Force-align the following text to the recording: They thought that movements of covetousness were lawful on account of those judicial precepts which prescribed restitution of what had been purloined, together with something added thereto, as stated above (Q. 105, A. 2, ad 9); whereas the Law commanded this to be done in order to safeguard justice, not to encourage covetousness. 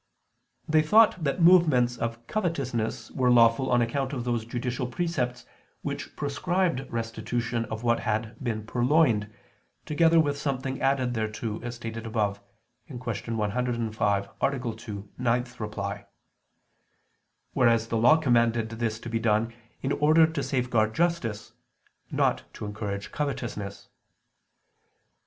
They 0.67 0.81
thought 0.81 1.23
that 1.23 1.43
movements 1.43 1.95
of 1.95 2.25
covetousness 2.25 3.11
were 3.11 3.29
lawful 3.29 3.69
on 3.71 3.83
account 3.83 4.13
of 4.13 4.23
those 4.23 4.45
judicial 4.45 4.87
precepts 4.87 5.45
which 5.83 6.15
prescribed 6.15 6.91
restitution 6.91 7.65
of 7.65 7.83
what 7.83 7.99
had 7.99 8.35
been 8.43 8.65
purloined, 8.65 9.31
together 9.85 10.19
with 10.19 10.39
something 10.39 10.81
added 10.81 11.13
thereto, 11.13 11.61
as 11.61 11.75
stated 11.75 12.07
above 12.07 12.41
(Q. 12.87 12.97
105, 13.35 14.29
A. 14.41 14.73
2, 14.75 15.09
ad 15.19 15.23
9); 15.59 16.05
whereas 17.53 17.87
the 17.89 17.97
Law 17.97 18.17
commanded 18.17 18.69
this 18.71 18.99
to 19.01 19.07
be 19.07 19.19
done 19.19 19.53
in 19.83 19.91
order 19.91 20.25
to 20.25 20.41
safeguard 20.41 20.95
justice, 20.95 21.53
not 22.09 22.51
to 22.53 22.65
encourage 22.65 23.11
covetousness. 23.11 23.87